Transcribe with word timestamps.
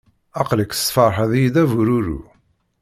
Aql-ak 0.39 0.71
tesferḥeḍ-iyi-d 0.73 1.55
a 1.61 1.63
bururu. 1.71 2.21